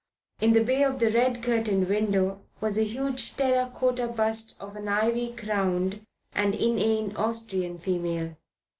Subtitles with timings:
[0.39, 4.75] In the bay of the red curtained window was a huge terra cotta bust of
[4.75, 6.01] an ivy crowned
[6.33, 8.35] and inane Austrian female.